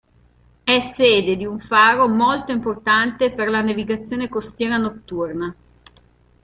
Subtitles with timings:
[0.63, 5.55] È sede di un faro molto importante per la navigazione costiera notturna.